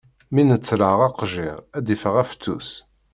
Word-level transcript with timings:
Mi 0.33 0.43
neṭleɣ 0.43 0.99
aqejjir, 1.07 1.57
ad 1.77 1.83
d-iffeɣ 1.85 2.15
ufettus. 2.21 2.69